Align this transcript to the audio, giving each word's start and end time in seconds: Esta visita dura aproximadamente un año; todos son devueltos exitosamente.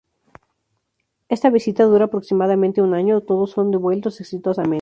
Esta 1.29 1.51
visita 1.51 1.83
dura 1.83 2.05
aproximadamente 2.05 2.81
un 2.81 2.95
año; 2.95 3.21
todos 3.21 3.51
son 3.51 3.69
devueltos 3.69 4.19
exitosamente. 4.19 4.79